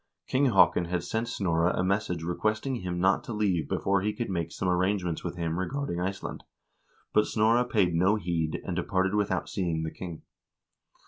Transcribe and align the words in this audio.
King 0.25 0.47
Haakon 0.47 0.85
had 0.85 1.03
sent 1.03 1.27
Snorre 1.27 1.77
a 1.77 1.83
message 1.83 2.23
re 2.23 2.33
questing 2.33 2.77
him 2.81 2.99
not 2.99 3.23
to 3.25 3.33
leave 3.33 3.69
before 3.69 4.01
he 4.01 4.13
could 4.13 4.31
make 4.31 4.51
some 4.51 4.67
arrangements 4.67 5.23
with 5.23 5.35
him 5.35 5.59
regarding 5.59 5.99
Iceland, 6.01 6.43
but 7.13 7.27
Snorre 7.27 7.63
paid 7.65 7.93
no 7.93 8.15
heed, 8.15 8.59
and 8.65 8.75
departed 8.75 9.13
without 9.13 9.47
seeing 9.47 9.83
the 9.83 9.91
king. 9.91 10.23